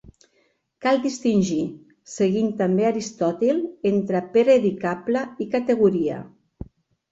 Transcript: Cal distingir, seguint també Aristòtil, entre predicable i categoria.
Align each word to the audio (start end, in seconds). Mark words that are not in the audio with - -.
Cal 0.85 0.95
distingir, 1.03 1.57
seguint 2.13 2.49
també 2.63 2.87
Aristòtil, 2.89 3.61
entre 3.93 4.25
predicable 4.33 5.25
i 5.47 5.51
categoria. 5.55 6.19